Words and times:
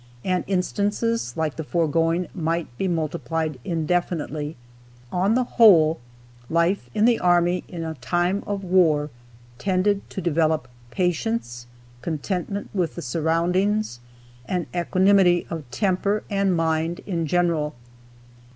And 0.23 0.43
instances 0.47 1.37
like 1.37 1.57
the 1.57 1.63
foregoing 1.63 2.27
might 2.33 2.75
be 2.79 2.87
multiplied 2.87 3.59
indefinitely. 3.63 4.55
On 5.11 5.35
the 5.35 5.43
whole, 5.43 5.99
life 6.49 6.89
in 6.95 7.05
the 7.05 7.19
army 7.19 7.63
in 7.67 7.83
a 7.83 7.93
time 7.93 8.41
of 8.47 8.63
war 8.63 9.11
tended 9.59 10.09
to 10.09 10.19
develop 10.19 10.67
patience, 10.89 11.67
contentment 12.01 12.71
with 12.73 12.95
the 12.95 13.03
surroundings, 13.03 13.99
and 14.47 14.65
equanimity 14.75 15.45
of 15.51 15.69
temper 15.69 16.23
and 16.31 16.55
mind 16.57 17.01
in 17.05 17.27
general. 17.27 17.75